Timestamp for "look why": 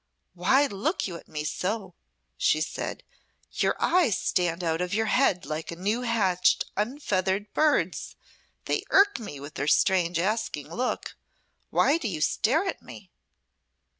10.73-11.99